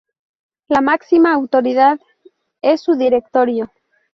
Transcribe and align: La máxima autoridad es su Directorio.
La 0.67 0.81
máxima 0.81 1.31
autoridad 1.31 1.99
es 2.63 2.81
su 2.81 2.95
Directorio. 2.95 3.69